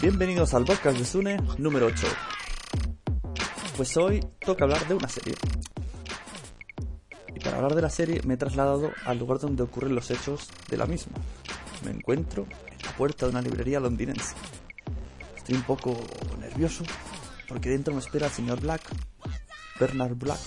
[0.00, 2.06] Bienvenidos al podcast de Sune número 8.
[3.76, 5.34] Pues hoy toca hablar de una serie.
[7.34, 10.50] Y para hablar de la serie me he trasladado al lugar donde ocurren los hechos
[10.68, 11.14] de la misma.
[11.84, 14.36] Me encuentro en la puerta de una librería londinense.
[15.36, 15.98] Estoy un poco
[16.38, 16.84] nervioso
[17.48, 18.82] porque dentro me espera el señor Black,
[19.80, 20.38] Bernard Black.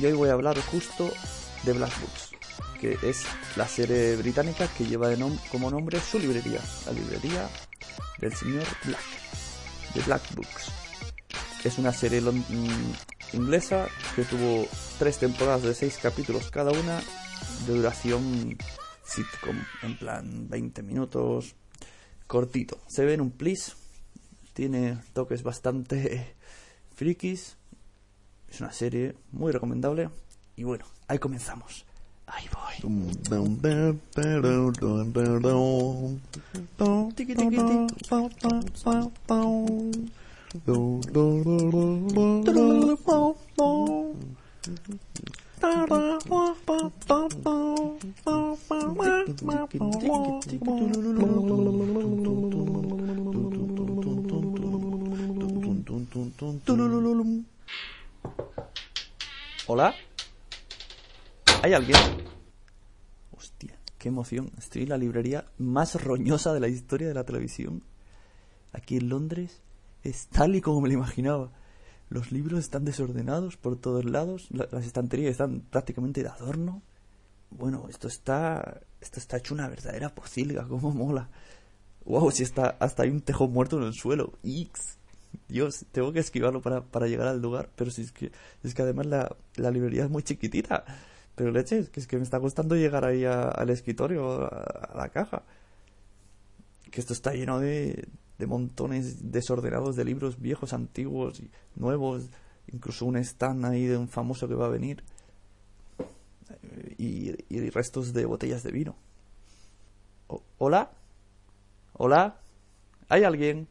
[0.00, 1.12] Y hoy voy a hablar justo
[1.62, 2.32] de Black Books,
[2.80, 7.48] que es la serie británica que lleva de nom como nombre su librería, la librería
[8.18, 9.00] del señor Black,
[9.94, 10.72] de Black Books.
[11.64, 12.92] Es una serie mm,
[13.32, 14.66] inglesa que tuvo
[14.98, 17.00] tres temporadas de seis capítulos cada una,
[17.66, 18.56] de duración
[19.04, 21.54] sitcom, en plan 20 minutos,
[22.26, 22.78] cortito.
[22.86, 23.76] Se ve en un plis,
[24.52, 26.34] tiene toques bastante
[26.94, 27.56] frikis,
[28.48, 30.10] es una serie muy recomendable
[30.56, 31.85] y bueno, ahí comenzamos.
[32.26, 32.76] Ahí voy.
[59.68, 59.94] Hola.
[61.62, 61.96] ¿Hay alguien?
[63.36, 64.50] Hostia, qué emoción.
[64.58, 67.82] Estoy en la librería más roñosa de la historia de la televisión.
[68.72, 69.60] Aquí en Londres
[70.02, 71.50] es tal y como me lo imaginaba.
[72.08, 76.82] Los libros están desordenados por todos lados, la- las estanterías están prácticamente de adorno.
[77.50, 81.28] Bueno, esto está esto está hecho una verdadera pocilga, cómo mola.
[82.04, 84.34] Wow, si está hasta hay un tejón muerto en el suelo.
[84.44, 84.98] Ix.
[85.48, 88.30] Dios, tengo que esquivarlo para, para llegar al lugar, pero si es que
[88.62, 90.84] es que además la, la librería es muy chiquitita.
[91.36, 95.10] Pero leche, es que, es que me está costando llegar ahí al escritorio, a, la
[95.10, 95.42] caja.
[96.90, 98.08] Que esto está lleno de,
[98.38, 101.42] de montones desordenados de libros viejos, antiguos
[101.74, 102.30] nuevos.
[102.72, 105.04] Incluso un stand ahí de un famoso que va a venir.
[106.96, 108.96] Y, y restos de botellas de vino.
[110.56, 110.90] ¿Hola?
[111.92, 112.40] ¿Hola?
[113.10, 113.68] ¿Hay alguien?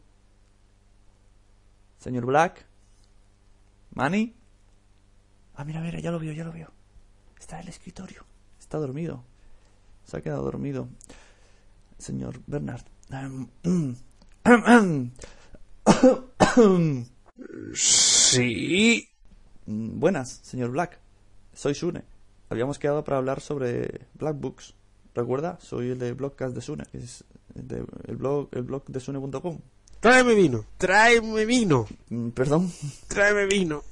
[1.97, 2.63] ¿Señor Black?
[3.95, 4.35] ¿Manny?
[5.55, 6.69] Ah, mira, mira, ya lo veo, ya lo veo.
[7.45, 8.25] Está en el escritorio.
[8.59, 9.23] Está dormido.
[10.03, 10.89] Se ha quedado dormido.
[11.99, 12.81] Señor Bernard.
[17.75, 19.09] Sí.
[19.67, 20.99] Buenas, señor Black.
[21.53, 22.03] Soy Sune.
[22.49, 24.73] Habíamos quedado para hablar sobre Black Books.
[25.13, 25.57] ¿Recuerda?
[25.61, 27.23] Soy el de Blogcast de Sune, que es
[27.55, 29.59] el, de- el blog, el blog de Sune.com.
[29.99, 30.65] Tráeme vino.
[30.77, 31.85] Tráeme vino.
[32.09, 32.71] Mm, Perdón.
[33.07, 33.83] Tráeme vino.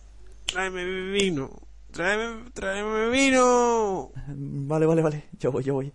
[0.46, 1.52] Tráeme vino.
[1.93, 4.11] Tráeme, tráeme vino.
[4.27, 5.29] Vale, vale, vale.
[5.37, 5.93] Yo voy, yo voy.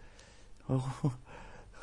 [0.68, 1.12] Oh,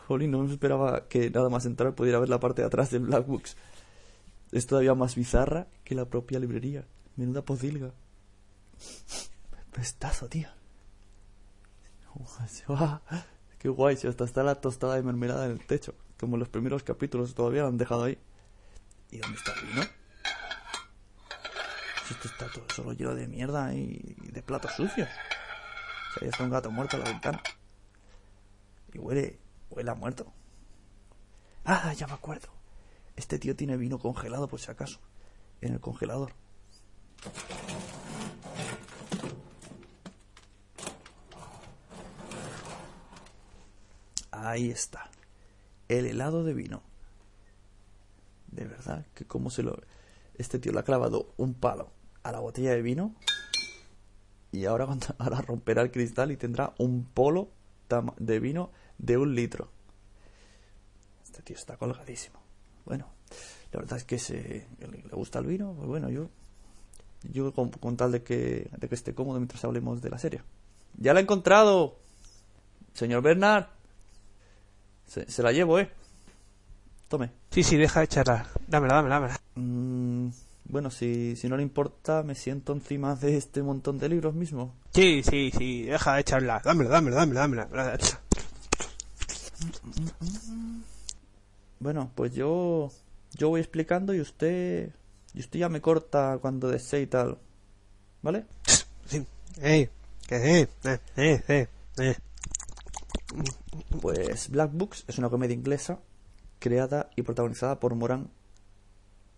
[0.08, 3.02] jolín, no me esperaba que nada más entrar pudiera ver la parte de atrás del
[3.02, 3.58] Black Books.
[4.54, 6.88] Es todavía más bizarra que la propia librería.
[7.18, 7.92] Menuda pocilga.
[9.74, 10.48] Pestazo, tío.
[13.60, 15.94] Qué guay, hasta está la tostada de mermelada en el techo.
[16.18, 18.18] Como los primeros capítulos todavía lo han dejado ahí.
[19.12, 19.82] ¿Y dónde está el vino?
[22.08, 25.10] Si esto está todo solo lleno de mierda y y de platos sucios.
[25.10, 27.42] O sea, ya está un gato muerto a la ventana.
[28.94, 29.40] Y huele,
[29.70, 30.32] huele a muerto.
[31.66, 32.50] Ah, ya me acuerdo.
[33.16, 35.00] Este tío tiene vino congelado por si acaso.
[35.62, 36.34] En el congelador.
[44.32, 45.10] Ahí está.
[45.88, 46.84] El helado de vino.
[48.48, 49.82] De verdad, que cómo se lo...
[50.38, 51.92] Este tío le ha clavado un palo
[52.24, 53.16] a la botella de vino
[54.52, 54.88] y ahora,
[55.18, 57.50] ahora romperá el cristal y tendrá un polo
[58.18, 59.70] de vino de un litro.
[61.24, 62.40] Este tío está colgadísimo.
[62.86, 63.08] Bueno,
[63.72, 66.30] la verdad es que se, le gusta el vino, pues bueno, yo,
[67.24, 70.42] Yo con, con tal de que, de que esté cómodo mientras hablemos de la serie.
[70.98, 71.98] ¡Ya la he encontrado!
[72.94, 73.68] Señor Bernard.
[75.06, 75.90] Se, se la llevo, ¿eh?
[77.08, 77.32] Tome.
[77.52, 78.48] Sí, sí, deja de echarla.
[78.68, 79.42] Dámela, dámela, dámela.
[79.56, 79.95] Mm,
[80.66, 84.74] bueno, si, si no le importa, me siento encima de este montón de libros mismo.
[84.94, 86.62] Sí, sí, sí, deja de echarla.
[86.64, 87.98] Dámela, dámela, dámela, dámela.
[91.80, 92.92] Bueno, pues yo
[93.38, 94.92] yo voy explicando y usted
[95.34, 97.38] y usted ya me corta cuando desee y tal.
[98.22, 98.46] ¿Vale?
[99.06, 99.26] Sí.
[99.62, 99.90] Eh,
[100.30, 101.00] eh, eh,
[101.48, 102.16] eh, eh.
[104.02, 106.00] Pues Black Books es una comedia inglesa
[106.60, 108.30] creada y protagonizada por Moran,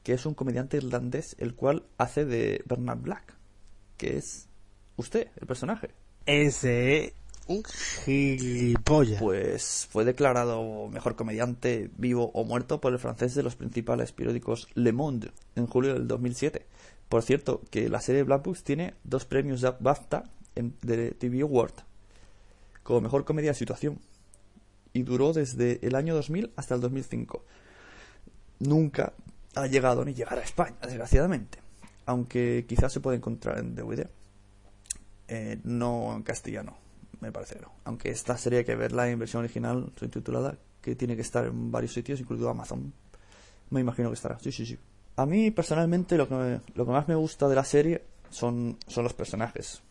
[0.07, 3.33] que es un comediante irlandés el cual hace de Bernard Black,
[3.98, 4.48] que es
[4.95, 5.89] usted, el personaje.
[6.25, 7.13] Ese
[7.48, 7.62] un
[8.06, 9.21] gilipollas.
[9.21, 14.69] Pues fue declarado mejor comediante vivo o muerto por el francés de los principales periódicos
[14.75, 16.65] Le Monde en julio del 2007.
[17.09, 20.24] Por cierto, que la serie Black Books tiene dos premios de BAFTA
[20.56, 21.74] en, de TV Award
[22.81, 24.00] como mejor comedia de situación
[24.94, 27.44] y duró desde el año 2000 hasta el 2005.
[28.59, 29.12] Nunca
[29.63, 31.59] ha llegado ni llegará a España, desgraciadamente,
[32.06, 34.07] aunque quizás se puede encontrar en DVD.
[35.27, 36.77] Eh, no en castellano,
[37.19, 37.59] me parece.
[37.59, 37.71] No.
[37.83, 41.71] Aunque esta serie hay que verla en versión original, subtitulada, que tiene que estar en
[41.71, 42.94] varios sitios, incluido Amazon.
[43.69, 44.39] Me imagino que estará.
[44.39, 44.77] Sí, sí, sí.
[45.18, 48.77] A mí, personalmente, lo que, me- lo que más me gusta de la serie son,
[48.88, 49.81] son los personajes.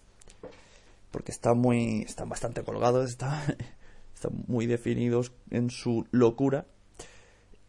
[1.11, 2.03] Porque están muy.
[2.03, 3.45] están bastante colgados, está-
[4.15, 6.67] están muy definidos en su locura.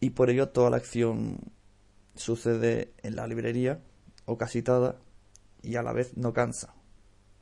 [0.00, 1.38] Y por ello toda la acción
[2.18, 3.80] sucede en la librería
[4.26, 5.00] o casitada
[5.62, 6.74] y a la vez no cansa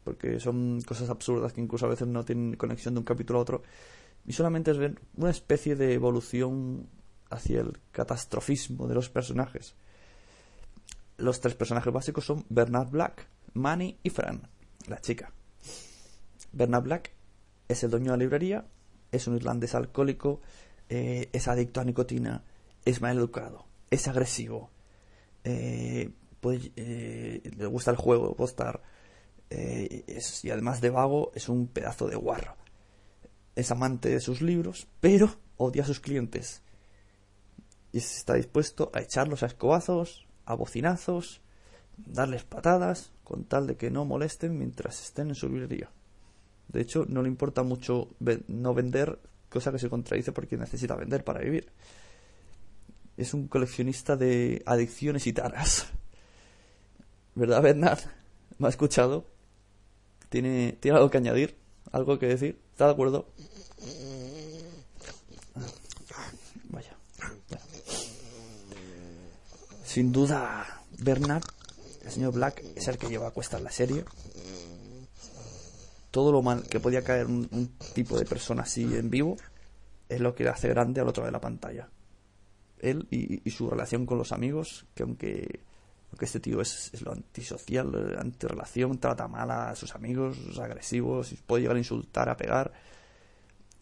[0.06, 3.42] porque son cosas absurdas que incluso a veces no tienen conexión de un capítulo a
[3.42, 3.64] otro
[4.24, 6.88] y solamente es ver una especie de evolución
[7.28, 9.74] hacia el catastrofismo de los personajes.
[11.16, 14.48] Los tres personajes básicos son Bernard Black, Manny y Fran,
[14.86, 15.32] la chica.
[16.52, 17.12] Bernard Black
[17.66, 18.64] es el dueño de la librería,
[19.10, 20.40] es un irlandés alcohólico,
[20.88, 22.44] eh, es adicto a nicotina,
[22.84, 24.70] es mal educado, es agresivo,
[25.44, 26.10] eh,
[26.40, 28.82] puede- eh, le gusta el juego, postar,
[29.50, 32.56] eh, es- y además de vago es un pedazo de guarro.
[33.54, 36.62] Es amante de sus libros, pero odia a sus clientes.
[37.92, 41.40] Y está dispuesto a echarlos a escobazos, a bocinazos,
[41.96, 45.90] darles patadas, con tal de que no molesten mientras estén en su librería.
[46.68, 48.10] De hecho, no le importa mucho
[48.48, 49.18] no vender,
[49.48, 51.72] cosa que se contradice porque necesita vender para vivir.
[53.16, 55.86] Es un coleccionista de adicciones y taras.
[57.34, 58.00] ¿Verdad, Bernard?
[58.58, 59.26] ¿Me ha escuchado?
[60.28, 61.56] ¿Tiene, ¿Tiene algo que añadir?
[61.92, 62.60] ¿Algo que decir?
[62.72, 63.26] ¿Está de acuerdo?
[66.64, 66.96] Vaya.
[69.84, 71.44] Sin duda, Bernard,
[72.04, 74.04] el señor Black, es el que lleva a cuestas la serie.
[76.10, 79.36] Todo lo mal que podía caer un, un tipo de persona así en vivo
[80.08, 81.88] es lo que le hace grande al otro de la pantalla.
[82.80, 85.60] Él y, su relación con los amigos, que aunque,
[86.10, 90.58] aunque este tío es, es lo antisocial, eh, antirrelación, trata mal a sus amigos, es
[90.58, 92.72] agresivo, si puede llegar a insultar, a pegar.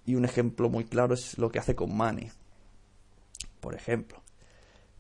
[0.06, 2.31] Y un ejemplo muy claro es lo que hace con Manny.
[3.61, 4.23] Por ejemplo,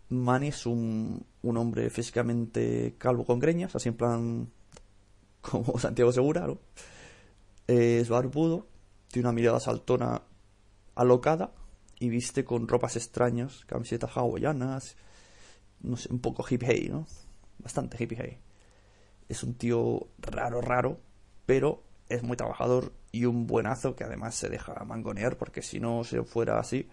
[0.08, 4.50] Manny es un, un hombre físicamente calvo con greñas, así en plan
[5.40, 6.46] como Santiago Segura.
[7.68, 8.66] Eh, es barbudo,
[9.08, 10.22] tiene una mirada saltona
[10.94, 11.52] alocada
[11.98, 14.96] y viste con ropas extrañas, camisetas hawaianas,
[15.80, 17.06] no sé, un poco hippie ¿no?
[17.58, 18.38] Bastante hippie
[19.28, 21.00] Es un tío raro, raro,
[21.46, 26.04] pero es muy trabajador y un buenazo que además se deja mangonear porque si no
[26.04, 26.88] se fuera así,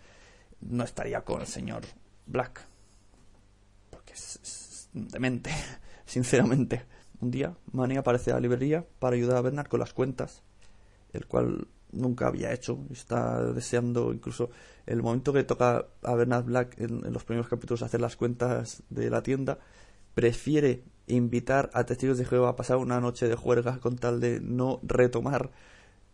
[0.62, 1.84] no estaría con el señor
[2.26, 2.62] Black.
[3.90, 5.52] Porque es, demente,
[6.06, 6.86] sinceramente.
[7.20, 10.42] Un día, Manny aparece a la librería para ayudar a Bernard con las cuentas,
[11.14, 12.80] el cual nunca había hecho.
[12.92, 14.50] Está deseando incluso
[14.86, 19.10] el momento que toca a Bernard Black en, los primeros capítulos hacer las cuentas de
[19.10, 19.60] la tienda,
[20.14, 24.40] prefiere invitar a testigos de Jehová a pasar una noche de juerga con tal de
[24.40, 25.52] no retomar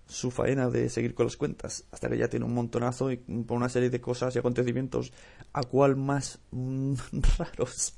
[0.07, 3.57] su faena de seguir con las cuentas, hasta que ya tiene un montonazo y por
[3.57, 5.11] una serie de cosas y acontecimientos
[5.53, 6.39] a cual más
[7.37, 7.93] raros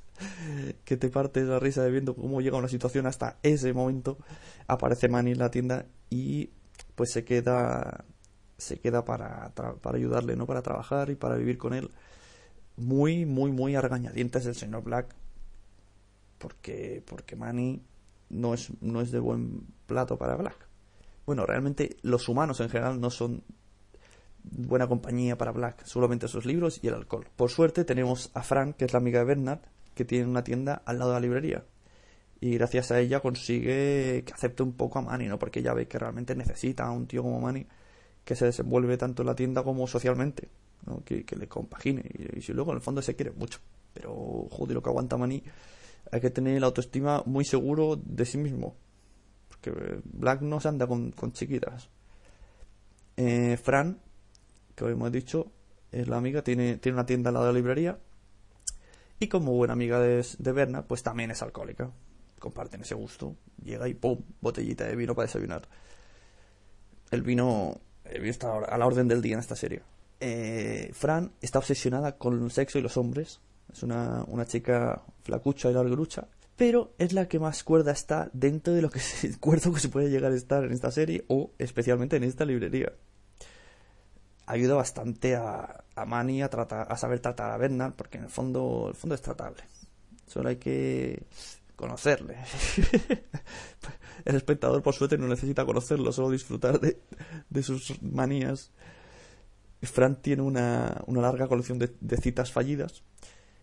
[0.84, 4.18] que te partes la risa de viendo cómo llega una situación hasta ese momento
[4.66, 6.50] aparece Manny en la tienda y
[6.94, 8.04] pues se queda
[8.58, 11.90] se queda para, para ayudarle no para trabajar y para vivir con él
[12.76, 15.14] muy muy muy a regañadientes el señor Black
[16.38, 17.82] porque porque Manny
[18.28, 20.70] no es no es de buen plato para Black
[21.30, 23.44] bueno, realmente los humanos en general no son
[24.42, 27.28] buena compañía para Black, solamente sus libros y el alcohol.
[27.36, 29.60] Por suerte tenemos a Frank, que es la amiga de Bernard,
[29.94, 31.64] que tiene una tienda al lado de la librería.
[32.40, 35.38] Y gracias a ella consigue que acepte un poco a Manny, ¿no?
[35.38, 37.66] Porque ella ve que realmente necesita a un tío como Manny
[38.24, 40.48] que se desenvuelve tanto en la tienda como socialmente,
[40.86, 41.02] ¿no?
[41.04, 42.02] que, le compagine.
[42.36, 43.60] Y, si luego en el fondo se quiere mucho.
[43.92, 45.42] Pero, joder, lo que aguanta Manny,
[46.10, 48.76] hay que tener la autoestima muy seguro de sí mismo.
[49.48, 49.72] Porque
[50.04, 51.90] Black no se anda con, con chiquitas.
[53.16, 54.00] Eh, Fran,
[54.74, 55.52] que hoy hemos dicho,
[55.92, 57.98] es la amiga, tiene, tiene una tienda al lado de la librería.
[59.18, 61.90] Y como buena amiga de, de Berna, pues también es alcohólica.
[62.40, 63.36] Comparten ese gusto.
[63.62, 64.18] Llega y ¡pum!
[64.40, 65.62] Botellita de vino para desayunar.
[67.12, 69.82] El vino, el vino está a la orden del día en esta serie.
[70.18, 73.40] Eh, Fran está obsesionada con el sexo y los hombres.
[73.72, 76.26] Es una, una chica flacucha y largurucha.
[76.56, 79.88] Pero es la que más cuerda está dentro de lo que se, cuerdo que se
[79.88, 82.92] puede llegar a estar en esta serie o especialmente en esta librería
[84.50, 88.30] ayuda bastante a, a Manny a, tratar, a saber tratar a Bernard, porque en el
[88.30, 89.62] fondo, el fondo es tratable.
[90.26, 91.22] Solo hay que
[91.80, 92.36] conocerle.
[94.24, 97.00] el espectador, por suerte, no necesita conocerlo, solo disfrutar de,
[97.48, 98.70] de sus manías.
[99.82, 103.02] Fran tiene una, una larga colección de, citas fallidas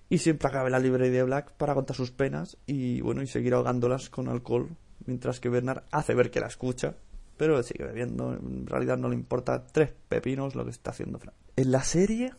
[0.09, 3.53] y siempre acaba la librería de Black para contar sus penas y bueno y seguir
[3.53, 4.69] ahogándolas con alcohol
[5.05, 6.95] mientras que Bernard hace ver que la escucha
[7.37, 8.33] pero sigue bebiendo.
[8.33, 11.35] En realidad no le importa tres pepinos lo que está haciendo Frank.
[11.55, 12.33] En la serie,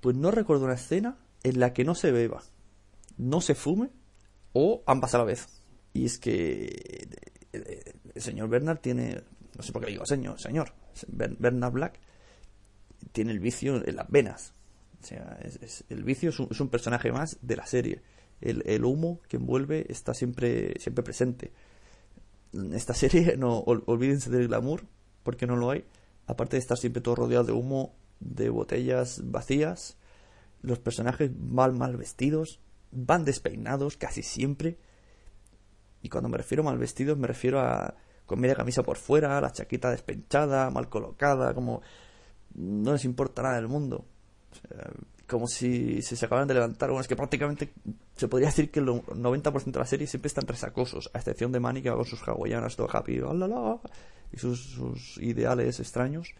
[0.00, 2.42] pues no recuerdo una escena en la que no se beba,
[3.16, 3.90] no se fume
[4.52, 5.48] o ambas a la vez.
[5.92, 7.08] Y es que
[7.52, 9.22] el señor Bernard tiene,
[9.56, 10.72] no sé por qué le digo señor, señor,
[11.08, 12.00] Bernard Black
[13.12, 14.54] tiene el vicio en las venas.
[15.02, 18.02] O sea, es, el vicio es un, es un, personaje más de la serie.
[18.40, 21.52] El, humo que envuelve está siempre, siempre presente
[22.72, 24.84] esta serie, no ol, olvídense del glamour,
[25.22, 25.84] porque no lo hay.
[26.26, 29.96] Aparte de estar siempre todo rodeado de humo, de botellas vacías,
[30.62, 34.78] los personajes mal mal vestidos, van despeinados casi siempre.
[36.02, 37.94] Y cuando me refiero a mal vestidos, me refiero a
[38.30, 41.82] con media camisa por fuera, la chaqueta despenchada, mal colocada, como
[42.54, 44.04] no les importa nada del mundo.
[45.26, 46.90] Como si, se acabaran de levantar.
[46.90, 47.72] Bueno, es que prácticamente
[48.14, 51.58] se podría decir que el 90% de la serie siempre están resacosos, a excepción de
[51.58, 53.20] Manny que va con sus hawaianas todo happy
[54.32, 56.32] y sus, sus, ideales extraños.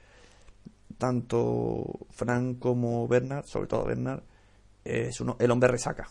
[0.97, 4.23] Tanto Frank como Bernard, sobre todo Bernard,
[4.85, 6.09] es uno, el hombre resaca.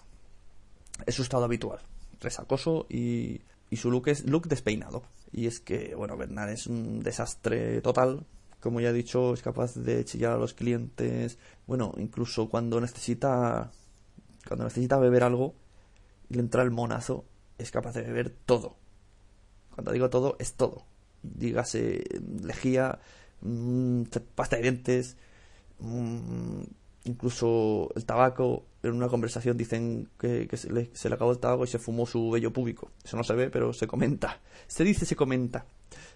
[1.05, 1.79] Es su estado habitual,
[2.19, 5.03] resacoso y, y su look es look despeinado.
[5.31, 8.25] Y es que, bueno, Bernard es un desastre total,
[8.59, 11.37] como ya he dicho, es capaz de chillar a los clientes.
[11.65, 13.71] Bueno, incluso cuando necesita
[14.47, 15.55] cuando necesita beber algo
[16.29, 17.25] y le entra el monazo,
[17.57, 18.77] es capaz de beber todo.
[19.73, 20.85] Cuando digo todo, es todo.
[21.21, 22.03] Dígase
[22.43, 22.99] lejía,
[23.41, 24.03] mmm,
[24.35, 25.17] pasta de dientes,
[25.79, 26.61] mmm,
[27.03, 28.65] incluso el tabaco.
[28.81, 32.53] En una conversación dicen que, se, le, acabó el tabaco y se fumó su vello
[32.53, 32.91] público.
[33.03, 34.39] Eso no se ve, pero se comenta.
[34.67, 35.65] Se dice, se comenta.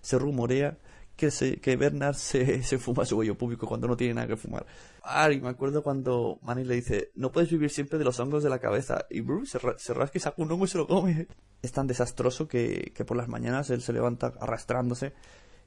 [0.01, 0.77] Se rumorea
[1.17, 4.37] que, se, que Bernard se, se fuma su vello público cuando no tiene nada que
[4.37, 4.65] fumar.
[5.01, 8.49] Ay, me acuerdo cuando Manny le dice, no puedes vivir siempre de los hongos de
[8.49, 9.05] la cabeza.
[9.09, 11.27] Y Bruce se, se rasca y saca un hongo y se lo come.
[11.61, 15.13] Es tan desastroso que, que por las mañanas él se levanta arrastrándose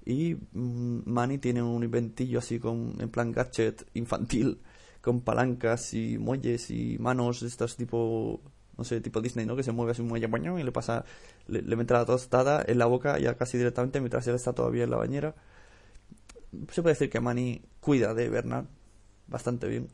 [0.06, 4.60] y mmm, Manny tiene un inventillo así con, en plan gadget infantil,
[5.06, 8.40] con palancas y muelles y manos, estos tipo
[8.76, 9.54] no sé, tipo Disney, ¿no?
[9.54, 11.04] Que se mueve así un muelle y le pasa,
[11.46, 14.82] le, le, mete la tostada en la boca ya casi directamente mientras él está todavía
[14.82, 15.36] en la bañera.
[16.72, 18.66] Se puede decir que Manny cuida de Bernard
[19.28, 19.88] bastante bien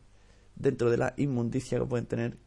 [0.56, 2.38] dentro de la inmundicia que pueden tener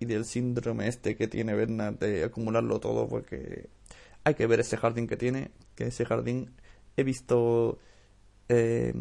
[0.00, 3.70] y del síndrome este que tiene Bernard de acumularlo todo porque
[4.24, 6.50] hay que ver ese jardín que tiene, que ese jardín
[6.96, 7.78] he visto
[8.48, 8.92] eh,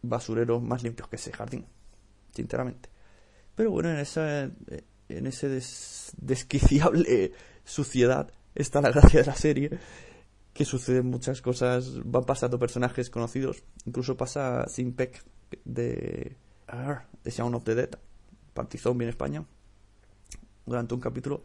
[0.00, 1.66] basureros más limpios que ese jardín,
[2.34, 2.88] sinceramente.
[3.54, 4.50] Pero bueno, en esa
[5.16, 7.32] en ese des desquiciable
[7.64, 9.70] suciedad está la gracia de la serie
[10.52, 15.22] que suceden muchas cosas van pasando personajes conocidos incluso pasa Simpec
[15.64, 16.36] de
[16.72, 17.90] uh, The Sound of the Dead
[18.54, 19.44] Partizombie en España
[20.66, 21.42] durante un capítulo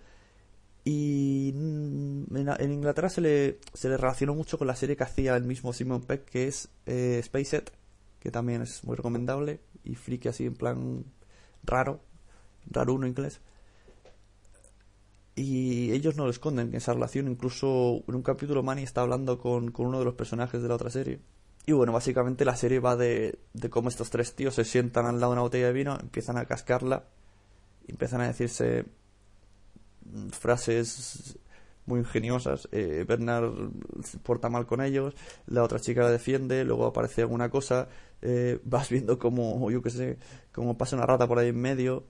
[0.84, 5.44] y en, Inglaterra se le, se le relacionó mucho con la serie que hacía el
[5.44, 7.72] mismo Simon Peck que es eh, Spacet
[8.20, 11.06] que también es muy recomendable y friki así en plan
[11.64, 12.02] raro
[12.70, 13.42] raro uno inglés
[15.38, 17.28] y ellos no lo esconden esa relación.
[17.28, 20.74] Incluso en un capítulo Manny está hablando con, con, uno de los personajes de la
[20.74, 21.20] otra serie.
[21.68, 25.20] Y bueno, básicamente la serie va de, de cómo estos tres tíos se sientan al
[25.20, 27.04] lado de una botella de vino, empiezan a cascarla,
[27.88, 28.86] empiezan a decirse
[30.32, 31.38] frases
[31.88, 32.68] muy ingeniosas.
[32.72, 33.52] Eh, Bernard
[34.22, 35.16] porta mal con ellos,
[35.48, 37.88] la otra chica la defiende, luego aparece alguna cosa,
[38.22, 40.18] eh, vas viendo como, yo qué sé,
[40.52, 42.06] como pasa una rata por ahí en medio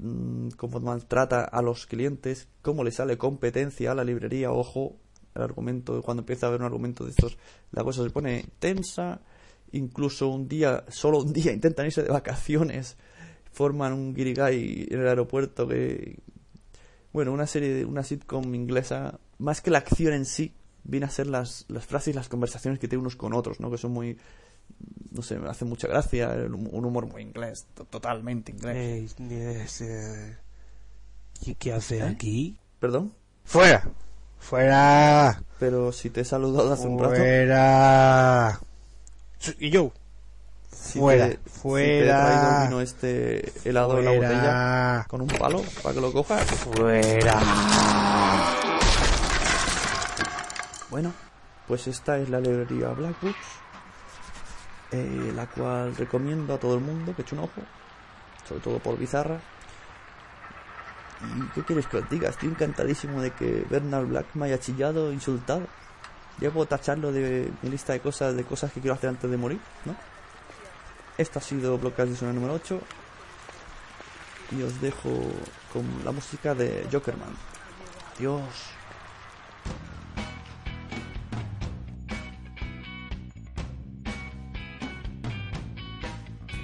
[0.00, 4.96] mm, cómo maltrata a los clientes, cómo le sale competencia a la librería, ojo,
[5.34, 7.38] el argumento, cuando empieza a haber un argumento de estos,
[7.70, 9.20] la cosa se pone tensa,
[9.72, 12.96] incluso un día, solo un día intentan irse de vacaciones,
[13.52, 16.18] forman un guirigay en el aeropuerto que,
[17.12, 20.52] bueno, una serie, de, una sitcom inglesa, más que la acción en sí,
[20.84, 23.70] viene a ser las, las frases y las conversaciones que tienen unos con otros, ¿no?
[23.70, 24.16] Que son muy,
[25.10, 29.16] no sé, me hace mucha gracia, un humor muy inglés, to- totalmente inglés.
[29.18, 30.36] Eh, es, eh,
[31.46, 32.02] ¿Y qué hace ¿Eh?
[32.02, 32.58] aquí?
[32.80, 33.12] Perdón,
[33.44, 33.88] ¡Fuera!
[34.38, 35.42] ¡Fuera!
[35.58, 37.16] pero si te he saludado hace un rato.
[37.16, 38.60] ¡Fuera!
[39.58, 39.92] Y yo,
[40.70, 42.60] si fuera, he fuera.
[42.62, 46.44] el vino este helado en la botella fuera, con un palo para que lo cojas.
[46.44, 47.40] fuera.
[50.90, 51.12] Bueno,
[51.66, 53.36] pues esta es la librería Black Books,
[54.92, 57.60] eh, la cual recomiendo a todo el mundo que eche un ojo,
[58.48, 59.38] sobre todo por bizarra.
[61.20, 62.30] ¿Y qué quieres que os diga?
[62.30, 65.66] Estoy encantadísimo de que Bernard Black me haya chillado, insultado.
[66.40, 69.36] Ya puedo tacharlo de mi lista de cosas, de cosas que quiero hacer antes de
[69.36, 69.96] morir, ¿no?
[71.18, 72.80] Esto ha sido Blockcast Zona número 8.
[74.56, 75.10] Y os dejo
[75.72, 77.34] con la música de Jokerman.
[78.16, 78.40] Adiós.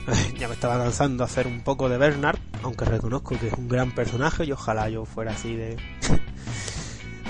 [0.39, 3.93] Ya me estaba cansando hacer un poco de Bernard, aunque reconozco que es un gran
[3.93, 5.77] personaje y ojalá yo fuera así de...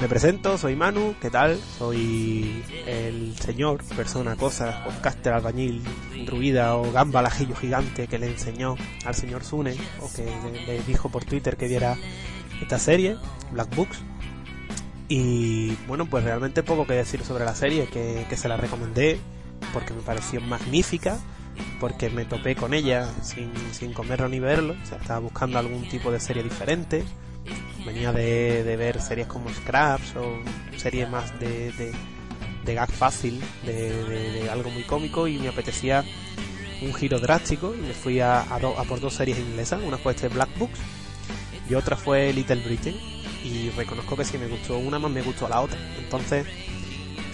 [0.04, 1.58] Me presento, soy Manu, ¿qué tal?
[1.78, 5.82] Soy el señor, persona, cosa, podcaster, albañil,
[6.26, 10.26] druida o gamba al ajillo gigante que le enseñó al señor Sune o que
[10.66, 11.96] le, dijo por Twitter que viera
[12.60, 13.16] esta serie,
[13.50, 14.02] Black Books.
[15.08, 19.18] Y bueno, pues realmente poco que decir sobre la serie, que, que se la recomendé
[19.72, 21.16] porque me pareció magnífica,
[21.80, 25.88] porque me topé con ella sin, sin comerlo ni verlo, o sea, estaba buscando algún
[25.88, 27.06] tipo de serie diferente,
[27.84, 30.38] venía de, ver series como Scraps o
[30.76, 31.92] series más de, de,
[32.64, 36.04] de gag fácil, de, algo muy cómico y me apetecía
[36.82, 40.28] un giro drástico y me fui a, a por dos series inglesas, una fue este
[40.28, 40.78] Black Books
[41.68, 42.96] y otra fue Little Britain
[43.44, 46.46] y reconozco que si me gustó una más me gustó la otra, entonces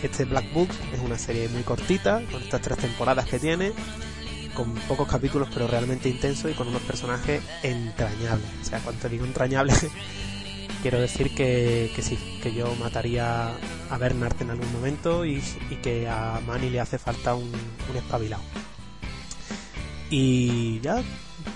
[0.02, 3.72] este Black Books es una serie muy cortita, con estas tres temporadas que tiene,
[4.54, 8.48] con pocos capítulos pero realmente intenso y con unos personajes entrañables.
[8.62, 9.86] O sea, cuando te digo entrañables,
[10.82, 13.50] quiero decir que, que sí, que yo mataría
[13.90, 15.42] a Bernard en algún momento y,
[15.82, 17.52] que a Manny le hace falta un,
[17.94, 18.42] espabilado.
[20.10, 21.02] Y ya,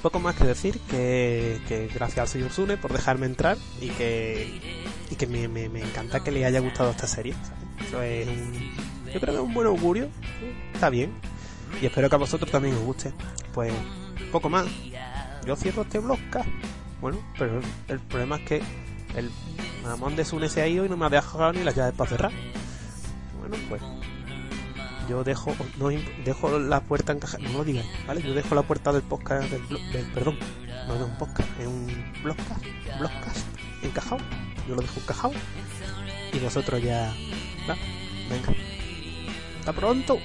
[0.02, 4.60] poco más que decir, que, que gracias al señor Sune por dejarme entrar y que,
[5.10, 5.44] y que me,
[5.80, 7.34] encanta que le haya gustado esta serie.
[7.86, 8.52] Eso es un,
[9.12, 10.08] yo creo que es un buen augurio,
[10.72, 11.12] está bien.
[11.82, 13.12] Y espero que a vosotros también os guste.
[13.52, 13.72] Pues
[14.30, 14.66] poco más.
[15.44, 16.48] Yo cierro este blogcast.
[17.00, 18.62] Bueno, pero el problema es que
[19.16, 19.30] el
[19.82, 22.10] mamón de Sune se ha ido y no me ha dejado ni las llaves para
[22.10, 22.32] cerrar.
[23.40, 23.82] Bueno, pues
[25.08, 25.88] yo dejo no
[26.24, 28.22] dejo la puerta encajada, no lo digáis, ¿vale?
[28.22, 30.38] Yo dejo la puerta del podcast del, perdón,
[30.88, 31.86] no de un podcast, es un
[32.22, 32.64] blogcast,
[32.98, 33.46] blogcast
[33.82, 34.20] encajado.
[34.68, 35.34] Yo lo dejo encajado
[36.32, 37.12] y vosotros ya.
[38.30, 38.54] Venga.
[39.60, 40.18] Hasta pronto.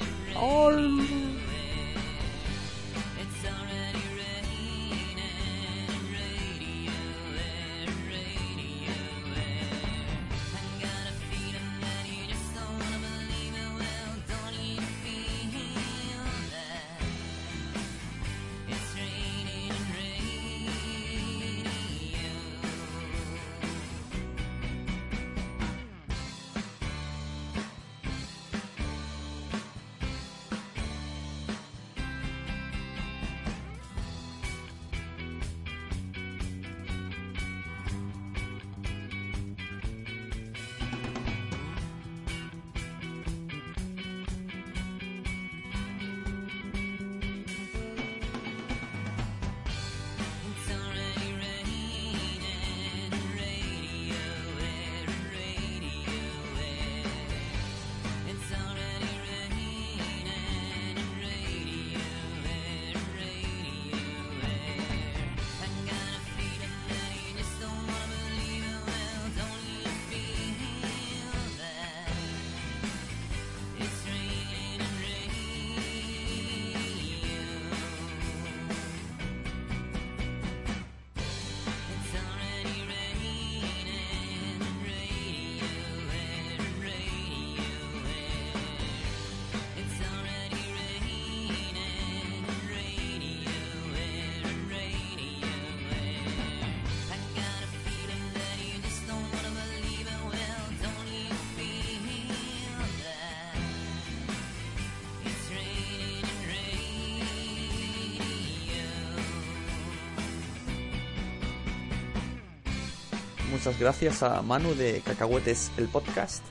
[113.59, 116.41] Muchas gracias a Manu de Cacahuetes el podcast.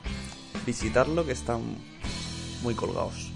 [0.67, 1.63] Visitarlo que están
[2.63, 3.28] muy colgados.